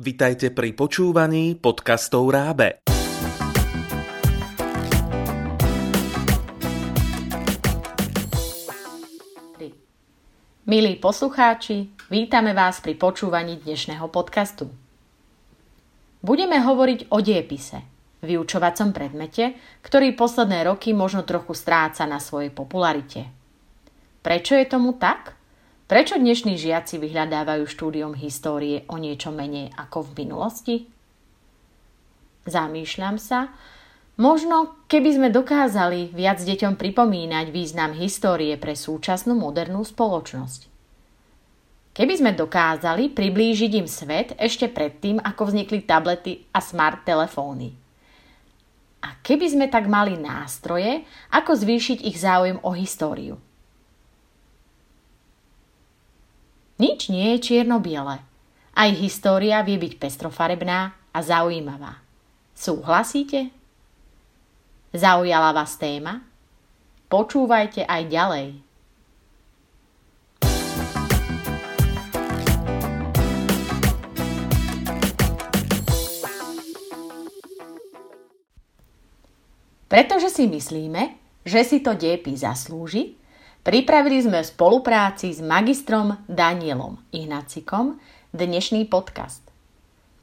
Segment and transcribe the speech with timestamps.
[0.00, 2.80] Vitajte pri počúvaní podcastov Rábe.
[10.64, 14.72] Milí poslucháči, vítame vás pri počúvaní dnešného podcastu.
[16.24, 17.84] Budeme hovoriť o diepise,
[18.24, 19.52] vyučovacom predmete,
[19.84, 23.28] ktorý posledné roky možno trochu stráca na svojej popularite.
[24.24, 25.39] Prečo je tomu tak?
[25.90, 30.76] Prečo dnešní žiaci vyhľadávajú štúdium histórie o niečo menej ako v minulosti?
[32.46, 33.50] Zamýšľam sa,
[34.14, 40.70] možno keby sme dokázali viac deťom pripomínať význam histórie pre súčasnú modernú spoločnosť.
[41.90, 47.74] Keby sme dokázali priblížiť im svet ešte predtým, ako vznikli tablety a smart telefóny.
[49.02, 51.02] A keby sme tak mali nástroje,
[51.34, 53.42] ako zvýšiť ich záujem o históriu.
[56.80, 58.24] Nič nie je čierno-biele.
[58.72, 62.00] Aj história vie byť pestrofarebná a zaujímavá.
[62.56, 63.52] Súhlasíte?
[64.88, 66.24] Zaujala vás téma?
[67.12, 68.48] Počúvajte aj ďalej.
[79.84, 83.19] Pretože si myslíme, že si to diepis zaslúži,
[83.60, 88.00] Pripravili sme v spolupráci s magistrom Danielom Ihnacikom
[88.32, 89.44] dnešný podcast.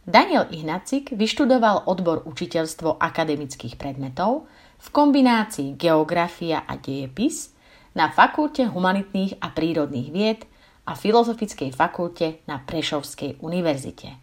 [0.09, 4.49] Daniel Ihnacik vyštudoval odbor učiteľstvo akademických predmetov
[4.81, 7.53] v kombinácii geografia a dejepis
[7.93, 10.41] na Fakulte humanitných a prírodných vied
[10.89, 14.17] a Filozofickej fakulte na Prešovskej univerzite.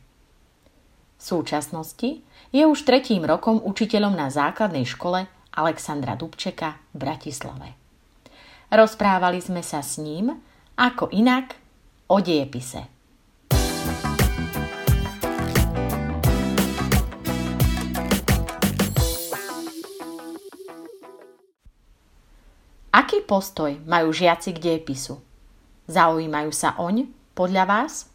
[1.14, 2.18] V súčasnosti
[2.50, 7.83] je už tretím rokom učiteľom na základnej škole Alexandra Dubčeka v Bratislave.
[8.74, 10.34] Rozprávali sme sa s ním,
[10.74, 11.54] ako inak,
[12.10, 12.82] o diepise.
[22.90, 25.22] Aký postoj majú žiaci k diepisu?
[25.86, 28.10] Zaujímajú sa oň, podľa vás?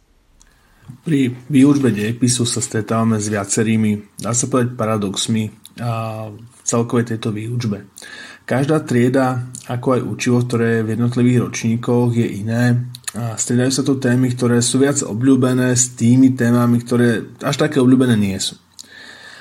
[1.00, 7.32] Pri výučbe diepisu sa stretávame s viacerými, dá sa povedať, paradoxmi a v celkovej tejto
[7.32, 7.88] výučbe.
[8.50, 13.86] Každá trieda, ako aj učivo, ktoré je v jednotlivých ročníkoch, je iné a striedajú sa
[13.86, 18.58] tu témy, ktoré sú viac obľúbené s tými témami, ktoré až také obľúbené nie sú.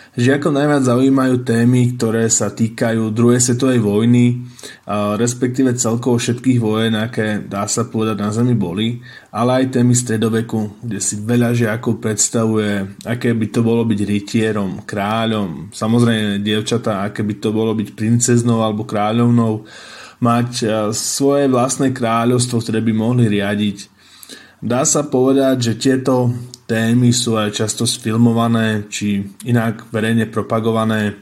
[0.09, 4.41] Žiakov najviac zaujímajú témy, ktoré sa týkajú druhej svetovej vojny,
[5.15, 10.81] respektíve celkovo všetkých vojen, aké dá sa povedať na Zemi boli, ale aj témy stredoveku,
[10.81, 17.21] kde si veľa žiakov predstavuje, aké by to bolo byť rytierom, kráľom, samozrejme dievčatá, aké
[17.21, 19.63] by to bolo byť princeznou alebo kráľovnou,
[20.25, 23.87] mať svoje vlastné kráľovstvo, ktoré by mohli riadiť.
[24.59, 26.35] Dá sa povedať, že tieto
[26.69, 31.17] témy sú aj často sfilmované či inak verejne propagované.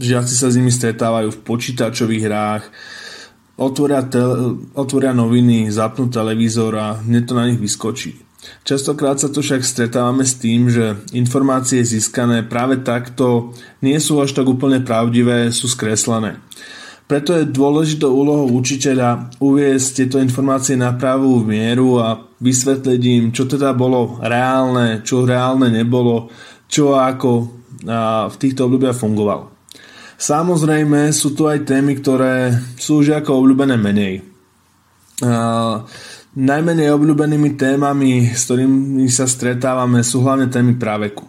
[0.00, 2.64] Žiaci sa s nimi stretávajú v počítačových hrách,
[3.60, 8.16] otvoria, tel- otvoria noviny, zapnú televízor a hneď to na nich vyskočí.
[8.64, 13.52] Častokrát sa to však stretávame s tým, že informácie získané práve takto
[13.84, 16.40] nie sú až tak úplne pravdivé, sú skreslené.
[17.08, 23.50] Preto je dôležitou úlohou učiteľa uviesť tieto informácie na pravú mieru a vysvetliť im, čo
[23.50, 26.30] teda bolo reálne, čo reálne nebolo,
[26.70, 27.30] čo ako
[28.28, 29.50] v týchto obdobiach fungovalo.
[30.18, 34.26] Samozrejme sú tu aj témy, ktoré sú už ako obľúbené menej.
[36.38, 41.26] Najmenej obľúbenými témami, s ktorými sa stretávame, sú hlavne témy práveku.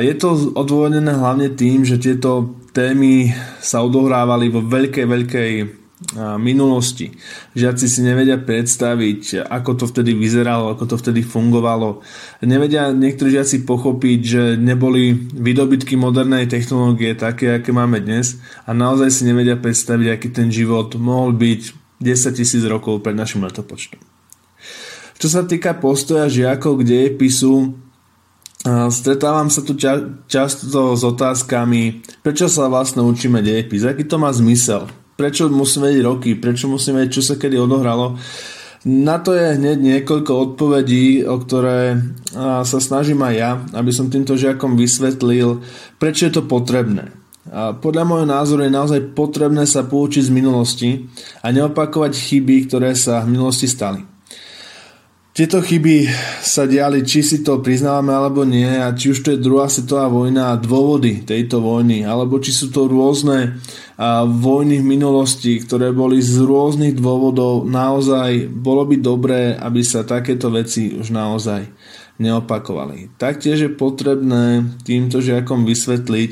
[0.00, 5.50] Je to odôvodnené hlavne tým, že tieto témy sa odohrávali vo veľkej, veľkej
[6.36, 7.12] minulosti.
[7.56, 12.04] Žiaci si nevedia predstaviť, ako to vtedy vyzeralo, ako to vtedy fungovalo.
[12.44, 19.08] Nevedia niektorí žiaci pochopiť, že neboli výdobytky modernej technológie také, aké máme dnes a naozaj
[19.08, 21.60] si nevedia predstaviť, aký ten život mohol byť
[22.02, 24.02] 10 tisíc rokov pred našim letopočtom.
[25.16, 27.78] Čo sa týka postoja žiakov k dejepisu,
[28.90, 34.30] Stretávam sa tu ča- často s otázkami, prečo sa vlastne učíme dejepis, aký to má
[34.30, 38.18] zmysel, prečo musíme vedieť roky, prečo musíme vedieť, čo sa kedy odohralo.
[38.82, 42.02] Na to je hneď niekoľko odpovedí, o ktoré
[42.66, 45.62] sa snažím aj ja, aby som týmto žiakom vysvetlil,
[46.02, 47.14] prečo je to potrebné.
[47.52, 50.90] Podľa môjho názoru je naozaj potrebné sa poučiť z minulosti
[51.42, 54.11] a neopakovať chyby, ktoré sa v minulosti stali.
[55.32, 56.12] Tieto chyby
[56.44, 60.04] sa diali, či si to priznávame alebo nie, a či už to je druhá svetová
[60.12, 63.56] vojna a dôvody tejto vojny, alebo či sú to rôzne
[64.28, 70.52] vojny v minulosti, ktoré boli z rôznych dôvodov, naozaj bolo by dobré, aby sa takéto
[70.52, 71.64] veci už naozaj
[72.20, 73.16] neopakovali.
[73.16, 76.30] Taktiež je potrebné týmto žiakom vysvetliť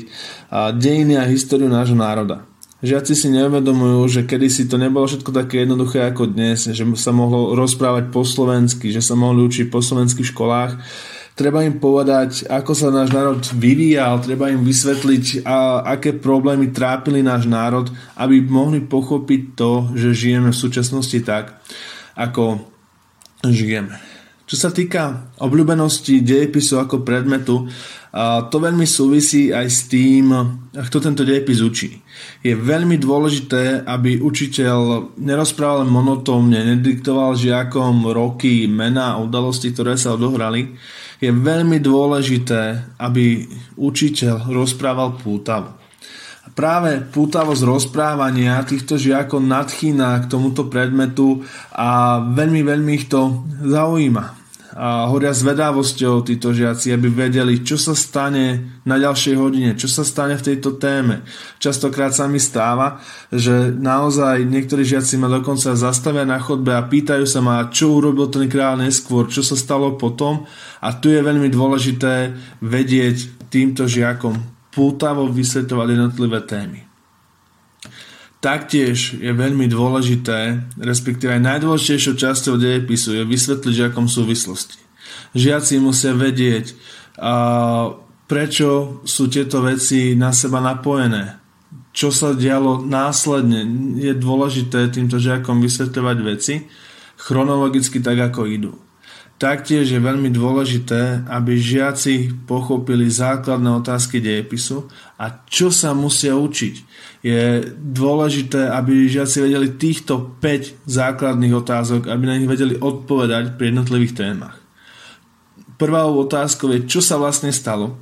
[0.77, 2.45] dejiny a históriu nášho národa.
[2.81, 7.53] Žiaci si neuvedomujú, že kedysi to nebolo všetko také jednoduché ako dnes, že sa mohlo
[7.53, 10.81] rozprávať po slovensky, že sa mohli učiť po slovenských školách.
[11.37, 17.21] Treba im povedať, ako sa náš národ vyvíjal, treba im vysvetliť, a aké problémy trápili
[17.21, 17.85] náš národ,
[18.17, 21.61] aby mohli pochopiť to, že žijeme v súčasnosti tak,
[22.17, 22.65] ako
[23.45, 23.93] žijeme.
[24.49, 27.69] Čo sa týka obľúbenosti dejepisu ako predmetu,
[28.51, 30.35] to veľmi súvisí aj s tým,
[30.75, 31.95] kto tento dejepis učí.
[32.43, 40.19] Je veľmi dôležité, aby učiteľ nerozprával monotónne, nediktoval žiakom roky, mená a udalosti, ktoré sa
[40.19, 40.75] odohrali.
[41.23, 43.47] Je veľmi dôležité, aby
[43.79, 45.79] učiteľ rozprával pútavo.
[46.51, 51.39] Práve pútavosť rozprávania týchto žiakov nadchýna k tomuto predmetu
[51.71, 54.40] a veľmi, veľmi ich to zaujíma
[54.75, 60.07] a horia zvedavosťou títo žiaci, aby vedeli, čo sa stane na ďalšej hodine, čo sa
[60.07, 61.27] stane v tejto téme.
[61.59, 67.25] Častokrát sa mi stáva, že naozaj niektorí žiaci ma dokonca zastavia na chodbe a pýtajú
[67.27, 70.47] sa ma, čo urobil ten kráľ neskôr, čo sa stalo potom.
[70.79, 76.90] A tu je veľmi dôležité vedieť týmto žiakom pútavo vysvetovať jednotlivé témy.
[78.41, 84.81] Taktiež je veľmi dôležité, respektíve aj najdôležitejšou časťou dejepisu je vysvetliť žiakom súvislosti.
[85.37, 86.73] Žiaci musia vedieť,
[87.21, 87.33] a
[88.25, 91.37] prečo sú tieto veci na seba napojené,
[91.93, 93.61] čo sa dialo následne.
[94.01, 96.65] Je dôležité týmto žiakom vysvetľovať veci
[97.21, 98.73] chronologicky tak, ako idú.
[99.41, 104.85] Taktiež je veľmi dôležité, aby žiaci pochopili základné otázky dejepisu
[105.17, 106.75] a čo sa musia učiť.
[107.25, 113.73] Je dôležité, aby žiaci vedeli týchto 5 základných otázok, aby na nich vedeli odpovedať pri
[113.73, 114.61] jednotlivých témach.
[115.81, 117.97] Prvou otázkou je, čo sa vlastne stalo.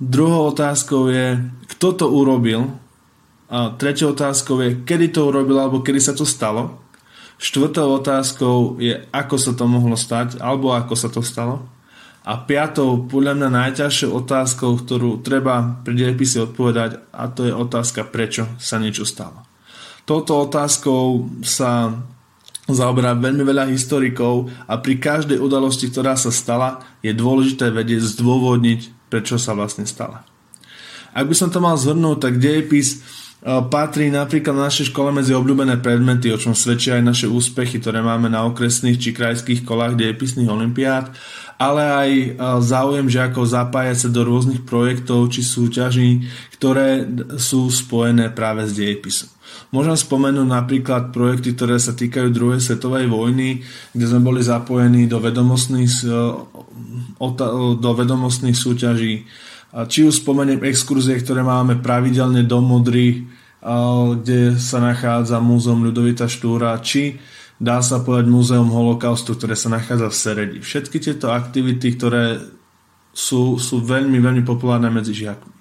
[0.00, 1.36] Druhou otázkou je,
[1.76, 2.80] kto to urobil.
[3.52, 6.79] A treťou otázkou je, kedy to urobil alebo kedy sa to stalo.
[7.40, 11.64] Štvrtou otázkou je, ako sa to mohlo stať, alebo ako sa to stalo.
[12.20, 18.04] A piatou, podľa mňa najťažšou otázkou, ktorú treba pri dejepise odpovedať, a to je otázka,
[18.12, 19.40] prečo sa niečo stalo.
[20.04, 21.96] Touto otázkou sa
[22.68, 29.08] zaoberá veľmi veľa historikov a pri každej udalosti, ktorá sa stala, je dôležité vedieť zdôvodniť,
[29.08, 30.28] prečo sa vlastne stala.
[31.16, 33.00] Ak by som to mal zhrnúť, tak dejepis
[33.44, 38.04] patrí napríklad na našej škole medzi obľúbené predmety, o čom svedčia aj naše úspechy, ktoré
[38.04, 41.08] máme na okresných či krajských kolách dejepisných olimpiád,
[41.60, 42.10] ale aj
[42.60, 47.04] záujem žiakov zapájať sa do rôznych projektov či súťaží, ktoré
[47.40, 49.28] sú spojené práve s dejepisom.
[49.72, 55.20] Môžem spomenúť napríklad projekty, ktoré sa týkajú druhej svetovej vojny, kde sme boli zapojení do
[55.20, 55.92] vedomostných,
[57.76, 59.24] do vedomostných súťaží,
[59.70, 63.26] či už spomeniem exkurzie, ktoré máme pravidelne do Modry,
[64.16, 67.20] kde sa nachádza múzeum Ľudovita Štúra, či
[67.60, 70.58] dá sa povedať múzeum holokaustu, ktoré sa nachádza v Seredi.
[70.64, 72.40] Všetky tieto aktivity, ktoré
[73.12, 75.52] sú, sú veľmi, veľmi populárne medzi žiakmi.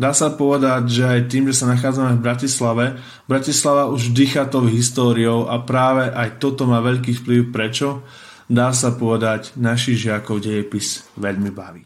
[0.00, 2.84] Dá sa povedať, že aj tým, že sa nachádzame v Bratislave,
[3.28, 7.52] Bratislava už dýcha tou históriou a práve aj toto má veľký vplyv.
[7.52, 8.00] Prečo?
[8.48, 11.82] Dá sa povedať, našich žiakov dejepis veľmi baví.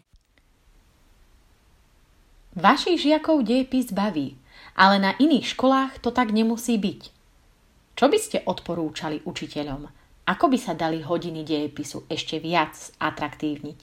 [2.56, 4.32] Vašich žiakov dejepis baví,
[4.72, 7.12] ale na iných školách to tak nemusí byť.
[7.92, 9.84] Čo by ste odporúčali učiteľom?
[10.24, 13.80] Ako by sa dali hodiny dejepisu ešte viac atraktívniť?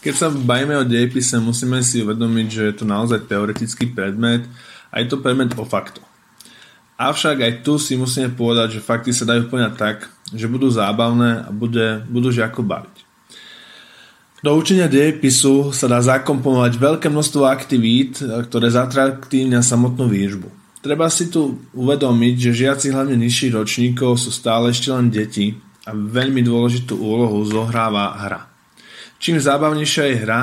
[0.00, 4.48] Keď sa bajíme o dejepise, musíme si uvedomiť, že je to naozaj teoretický predmet
[4.88, 6.08] a je to predmet o faktoch.
[6.96, 11.44] Avšak aj tu si musíme povedať, že fakty sa dajú poňať tak, že budú zábavné
[11.44, 12.91] a bude, budú žiako baviť.
[14.42, 20.50] Do učenia dejepisu sa dá zakomponovať veľké množstvo aktivít, ktoré zatraktívnia samotnú výžbu.
[20.82, 25.54] Treba si tu uvedomiť, že žiaci hlavne nižších ročníkov sú stále ešte len deti
[25.86, 28.50] a veľmi dôležitú úlohu zohráva hra.
[29.22, 30.40] Čím zábavnejšia je hra,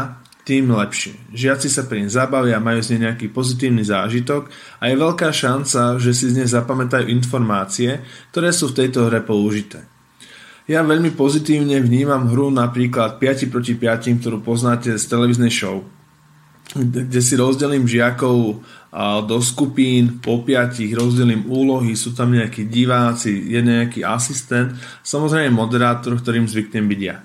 [0.47, 1.35] tým lepšie.
[1.35, 4.47] Žiaci sa pri nej zabavia majú z nej nejaký pozitívny zážitok
[4.79, 7.99] a je veľká šanca, že si z nej zapamätajú informácie,
[8.31, 9.98] ktoré sú v tejto hre použité.
[10.69, 15.81] Ja veľmi pozitívne vnímam hru napríklad 5 proti 5, ktorú poznáte z televíznej show,
[16.77, 18.61] kde si rozdelím žiakov
[19.25, 26.21] do skupín, po piatich rozdelím úlohy, sú tam nejakí diváci, je nejaký asistent, samozrejme moderátor,
[26.21, 27.17] ktorým zvyknem byť ja.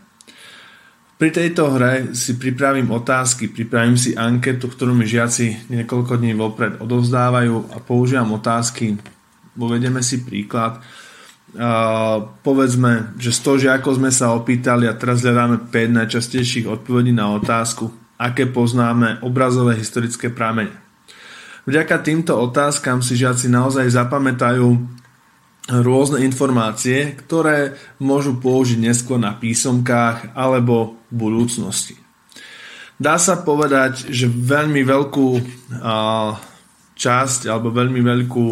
[1.20, 6.80] Pri tejto hre si pripravím otázky, pripravím si anketu, ktorú mi žiaci niekoľko dní vopred
[6.80, 8.96] odovzdávajú a používam otázky.
[9.60, 10.80] Uvedeme si príklad
[11.54, 17.34] uh, povedzme, že 100 žiakov sme sa opýtali a teraz hľadáme 5 najčastejších odpovedí na
[17.34, 20.74] otázku, aké poznáme obrazové historické pramene.
[21.64, 24.68] Vďaka týmto otázkam si žiaci naozaj zapamätajú
[25.64, 31.96] rôzne informácie, ktoré môžu použiť neskôr na písomkách alebo v budúcnosti.
[33.00, 36.36] Dá sa povedať, že veľmi veľkú uh,
[36.94, 38.46] časť alebo veľmi veľkú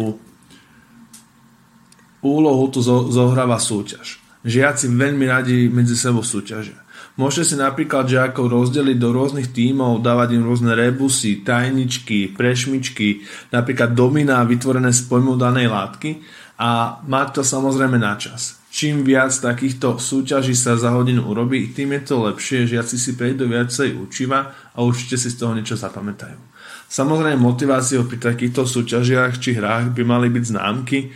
[2.23, 4.23] úlohu tu zohráva súťaž.
[4.43, 6.83] Žiaci veľmi radi medzi sebou súťažia.
[7.13, 13.21] Môžete si napríklad žiakov rozdeliť do rôznych tímov, dávať im rôzne rebusy, tajničky, prešmičky,
[13.53, 16.25] napríklad dominá vytvorené z pojmu danej látky
[16.57, 18.57] a mať to samozrejme na čas.
[18.73, 23.45] Čím viac takýchto súťaží sa za hodinu urobí, tým je to lepšie, žiaci si prejdú
[23.45, 26.41] viacej učiva a určite si z toho niečo zapamätajú.
[26.89, 31.13] Samozrejme motiváciou pri takýchto súťažiach či hrách by mali byť známky,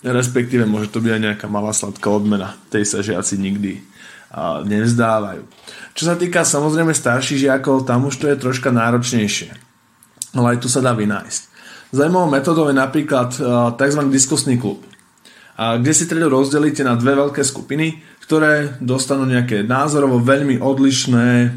[0.00, 2.56] respektíve môže to byť aj nejaká malá sladká odmena.
[2.72, 3.84] Tej sa žiaci nikdy
[4.64, 5.42] nevzdávajú.
[5.98, 9.50] Čo sa týka samozrejme starších žiakov, tam už to je troška náročnejšie.
[10.38, 11.42] Ale aj tu sa dá vynájsť.
[11.90, 13.34] Zajímavou metodou je napríklad
[13.74, 14.00] tzv.
[14.14, 14.86] diskusný klub,
[15.58, 21.50] kde si triedu rozdelíte na dve veľké skupiny, ktoré dostanú nejaké názorovo veľmi odlišné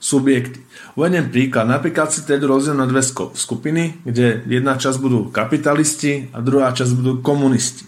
[0.00, 0.64] subjekty.
[0.96, 1.68] Uvediem príklad.
[1.68, 3.04] Napríklad si triedu rozdelí na dve
[3.36, 7.84] skupiny, kde jedna časť budú kapitalisti a druhá časť budú komunisti.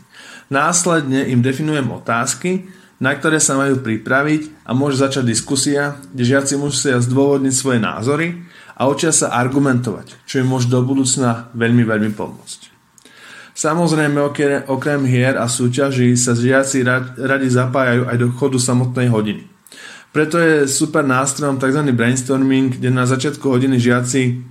[0.53, 2.69] Následne im definujem otázky,
[3.01, 8.45] na ktoré sa majú pripraviť a môže začať diskusia, kde žiaci musia zdôvodniť svoje názory
[8.77, 12.71] a učia sa argumentovať, čo im môže do budúcna veľmi, veľmi pomôcť.
[13.53, 14.17] Samozrejme,
[14.65, 16.85] okrem hier a súťaží sa žiaci
[17.21, 19.52] radi zapájajú aj do chodu samotnej hodiny.
[20.13, 21.89] Preto je super nástrojom tzv.
[21.97, 24.45] brainstorming, kde na začiatku hodiny žiaci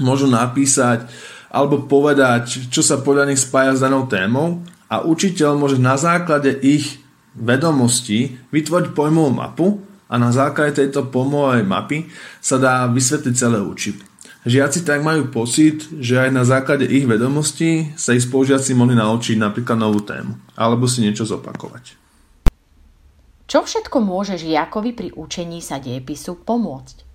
[0.00, 1.04] môžu napísať
[1.52, 6.52] alebo povedať, čo sa podľa nich spája s danou témou a učiteľ môže na základe
[6.64, 7.00] ich
[7.36, 9.66] vedomostí vytvoriť pojmovú mapu
[10.08, 12.08] a na základe tejto pojmovej mapy
[12.40, 14.00] sa dá vysvetliť celé učivo.
[14.46, 19.36] Žiaci tak majú pocit, že aj na základe ich vedomostí sa ich spolužiaci mohli naučiť
[19.42, 22.05] napríklad novú tému alebo si niečo zopakovať.
[23.46, 27.06] Čo všetko môže žiakovi pri učení sa diepisu pomôcť?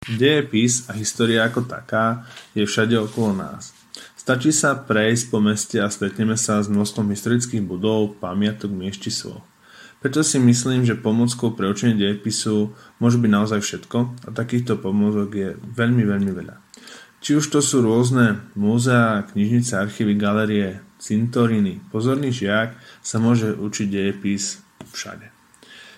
[0.00, 2.24] Diepis a história ako taká
[2.56, 3.76] je všade okolo nás.
[4.16, 9.44] Stačí sa prejsť po meste a stretneme sa s množstvom historických budov, pamiatok, mieštisov.
[10.00, 15.28] Preto si myslím, že pomockou pre učenie dejepisu môže byť naozaj všetko a takýchto pomôcok
[15.36, 16.56] je veľmi, veľmi veľa.
[17.20, 23.86] Či už to sú rôzne múzea, knižnice, archívy, galerie, cintoriny, pozorný žiak sa môže učiť
[23.88, 24.60] dejepis
[24.92, 25.32] všade.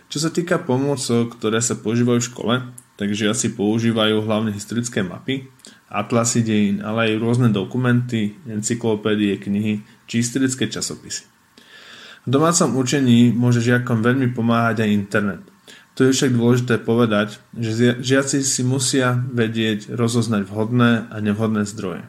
[0.06, 2.54] Čo sa týka pomôcok, ktoré sa používajú v škole,
[3.00, 5.50] takže asi používajú hlavne historické mapy,
[5.90, 11.28] atlasy dejín, ale aj rôzne dokumenty, encyklopédie, knihy či historické časopisy.
[12.22, 15.42] V domácom učení môže žiakom veľmi pomáhať aj internet.
[15.98, 22.08] To je však dôležité povedať, že žiaci si musia vedieť rozoznať vhodné a nevhodné zdroje.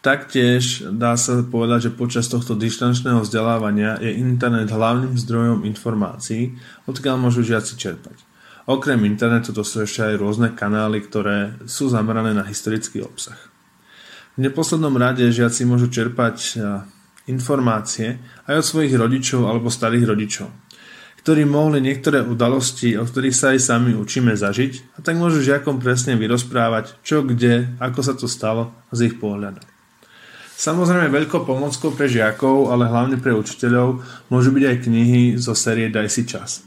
[0.00, 6.56] Taktiež dá sa povedať, že počas tohto dištančného vzdelávania je internet hlavným zdrojom informácií,
[6.88, 8.16] odkiaľ môžu žiaci čerpať.
[8.64, 13.36] Okrem internetu to sú ešte aj rôzne kanály, ktoré sú zamerané na historický obsah.
[14.40, 16.56] V neposlednom rade žiaci môžu čerpať
[17.28, 18.16] informácie
[18.48, 20.48] aj od svojich rodičov alebo starých rodičov,
[21.20, 25.76] ktorí mohli niektoré udalosti, o ktorých sa aj sami učíme zažiť a tak môžu žiakom
[25.76, 29.69] presne vyrozprávať, čo, kde, ako sa to stalo z ich pohľadu.
[30.60, 35.88] Samozrejme veľkou pomockou pre žiakov, ale hlavne pre učiteľov môžu byť aj knihy zo série
[35.88, 36.60] Daj si čas.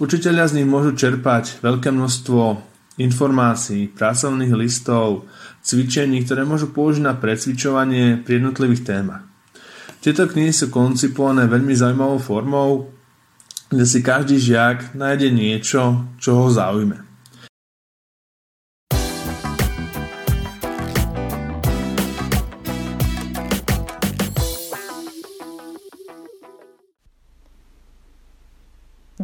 [0.00, 2.64] Učiteľia z nich môžu čerpať veľké množstvo
[2.96, 5.28] informácií, pracovných listov,
[5.60, 9.28] cvičení, ktoré môžu použiť na precvičovanie pri jednotlivých témach.
[10.00, 12.70] Tieto knihy sú koncipované veľmi zaujímavou formou,
[13.68, 17.07] kde si každý žiak nájde niečo, čo ho zaujme.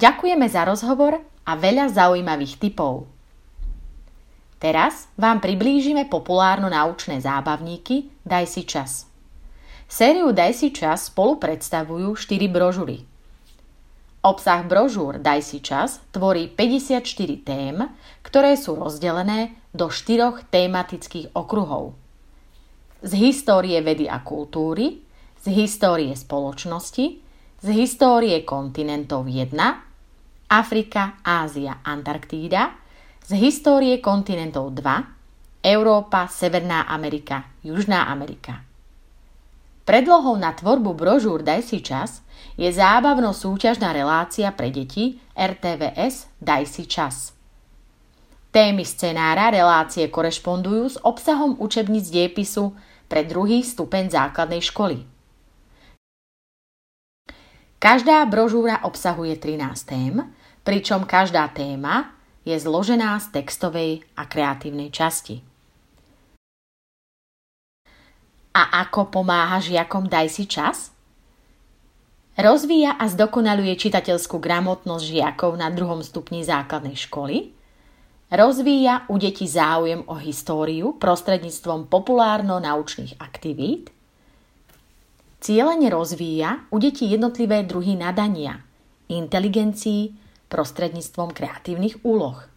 [0.04, 1.16] Ďakujeme za rozhovor
[1.48, 3.08] a veľa zaujímavých tipov.
[4.60, 9.08] Teraz vám priblížime populárno naučné zábavníky Daj si čas.
[9.88, 13.00] Sériu Daj si čas spolu predstavujú 4 brožury.
[14.20, 17.00] Obsah brožúr Daj si čas tvorí 54
[17.40, 17.80] tém,
[18.20, 21.96] ktoré sú rozdelené do štyroch tématických okruhov.
[23.00, 25.00] Z histórie vedy a kultúry,
[25.40, 27.24] z histórie spoločnosti,
[27.64, 29.93] z histórie kontinentov 1,
[30.48, 32.76] Afrika, Ázia, Antarktída,
[33.24, 38.60] z histórie kontinentov 2 Európa, Severná Amerika, Južná Amerika.
[39.88, 42.20] Predlohou na tvorbu brožúr Daj si čas
[42.60, 47.32] je zábavno-súťažná relácia pre deti RTVS Daj si čas.
[48.52, 52.76] Témy scenára relácie korešpondujú s obsahom učebníc diepisu
[53.08, 55.13] pre druhý stupeň základnej školy.
[57.84, 60.24] Každá brožúra obsahuje 13 tém,
[60.64, 62.16] pričom každá téma
[62.48, 65.44] je zložená z textovej a kreatívnej časti.
[68.56, 70.96] A ako pomáha žiakom Daj si čas?
[72.40, 77.36] Rozvíja a zdokonaluje čitateľskú gramotnosť žiakov na druhom stupni základnej školy–
[78.34, 83.93] Rozvíja u detí záujem o históriu prostredníctvom populárno-naučných aktivít.
[85.44, 88.64] Cieľene rozvíja u detí jednotlivé druhy nadania,
[89.12, 90.16] inteligencií
[90.48, 92.48] prostredníctvom kreatívnych úloh.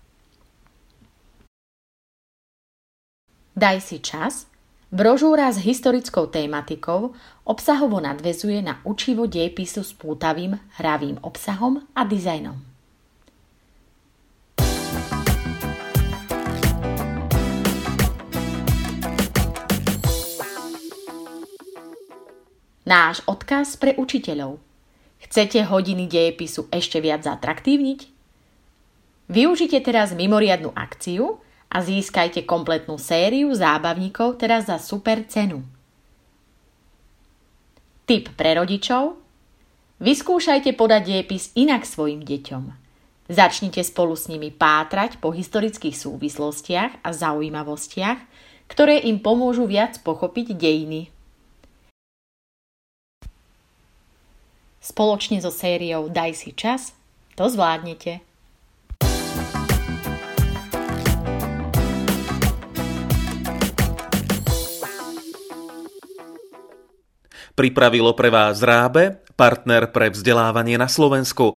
[3.59, 4.47] Daj si čas.
[4.87, 7.11] Brožúra s historickou tématikou
[7.43, 12.55] obsahovo nadvezuje na učivo dejpisu s pútavým, hravým obsahom a dizajnom.
[22.87, 24.63] Náš odkaz pre učiteľov.
[25.19, 27.99] Chcete hodiny dejepisu ešte viac zatraktívniť?
[29.27, 35.67] Využite teraz mimoriadnu akciu a získajte kompletnú sériu zábavníkov teraz za super cenu.
[38.07, 39.19] Tip pre rodičov.
[39.99, 42.71] Vyskúšajte podať dejepis inak svojim deťom.
[43.27, 48.19] Začnite spolu s nimi pátrať po historických súvislostiach a zaujímavostiach,
[48.71, 51.16] ktoré im pomôžu viac pochopiť dejiny.
[54.87, 56.95] Spoločne so sériou Daj si čas
[57.35, 58.23] to zvládnete.
[67.57, 71.51] Pripravilo pre vás Rábe, partner pre vzdelávanie na Slovensku.